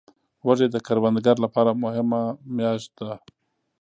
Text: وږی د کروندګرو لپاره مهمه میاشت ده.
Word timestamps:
وږی 0.45 0.67
د 0.71 0.77
کروندګرو 0.87 1.43
لپاره 1.45 1.71
مهمه 1.83 2.21
میاشت 2.55 2.91
ده. 2.99 3.13